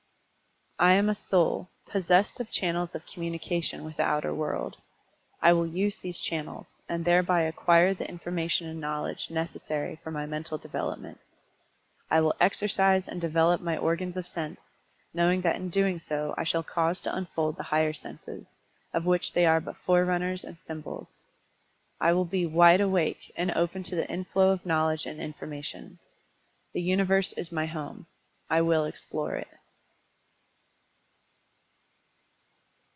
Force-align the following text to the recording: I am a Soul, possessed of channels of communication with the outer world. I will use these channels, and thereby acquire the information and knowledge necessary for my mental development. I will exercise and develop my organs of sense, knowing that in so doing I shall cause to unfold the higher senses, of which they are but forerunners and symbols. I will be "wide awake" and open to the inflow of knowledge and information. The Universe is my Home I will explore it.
I 0.83 0.93
am 0.93 1.09
a 1.09 1.13
Soul, 1.13 1.69
possessed 1.85 2.39
of 2.39 2.49
channels 2.49 2.95
of 2.95 3.05
communication 3.05 3.83
with 3.83 3.97
the 3.97 4.03
outer 4.03 4.33
world. 4.33 4.77
I 5.39 5.53
will 5.53 5.67
use 5.67 5.97
these 5.97 6.19
channels, 6.19 6.81
and 6.89 7.05
thereby 7.05 7.41
acquire 7.43 7.93
the 7.93 8.09
information 8.09 8.67
and 8.67 8.81
knowledge 8.81 9.29
necessary 9.29 9.97
for 10.01 10.09
my 10.09 10.25
mental 10.25 10.57
development. 10.57 11.19
I 12.09 12.19
will 12.19 12.33
exercise 12.39 13.07
and 13.07 13.21
develop 13.21 13.61
my 13.61 13.77
organs 13.77 14.17
of 14.17 14.27
sense, 14.27 14.59
knowing 15.13 15.41
that 15.41 15.55
in 15.55 15.71
so 15.71 15.71
doing 15.79 16.01
I 16.35 16.43
shall 16.43 16.63
cause 16.63 16.99
to 17.01 17.13
unfold 17.15 17.57
the 17.57 17.63
higher 17.69 17.93
senses, 17.93 18.47
of 18.91 19.05
which 19.05 19.33
they 19.33 19.45
are 19.45 19.61
but 19.61 19.77
forerunners 19.77 20.43
and 20.43 20.57
symbols. 20.65 21.19
I 21.99 22.11
will 22.13 22.25
be 22.25 22.47
"wide 22.47 22.81
awake" 22.81 23.31
and 23.35 23.51
open 23.51 23.83
to 23.83 23.95
the 23.95 24.09
inflow 24.09 24.49
of 24.49 24.65
knowledge 24.65 25.05
and 25.05 25.21
information. 25.21 25.99
The 26.73 26.81
Universe 26.81 27.33
is 27.33 27.51
my 27.51 27.67
Home 27.67 28.07
I 28.49 28.61
will 28.61 28.85
explore 28.85 29.35
it. 29.35 29.47